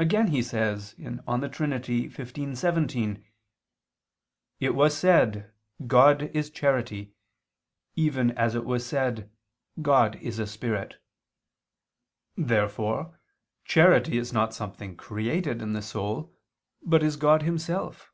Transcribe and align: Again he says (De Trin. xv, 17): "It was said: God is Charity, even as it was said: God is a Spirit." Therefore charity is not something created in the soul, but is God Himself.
Again 0.00 0.26
he 0.32 0.42
says 0.42 0.94
(De 0.94 1.04
Trin. 1.48 1.70
xv, 1.70 2.56
17): 2.56 3.24
"It 4.58 4.74
was 4.74 4.96
said: 4.96 5.52
God 5.86 6.22
is 6.34 6.50
Charity, 6.50 7.14
even 7.94 8.32
as 8.32 8.56
it 8.56 8.64
was 8.64 8.84
said: 8.84 9.30
God 9.80 10.16
is 10.16 10.40
a 10.40 10.48
Spirit." 10.48 11.00
Therefore 12.36 13.20
charity 13.64 14.18
is 14.18 14.32
not 14.32 14.52
something 14.52 14.96
created 14.96 15.62
in 15.62 15.72
the 15.72 15.82
soul, 15.82 16.34
but 16.82 17.04
is 17.04 17.14
God 17.14 17.42
Himself. 17.42 18.10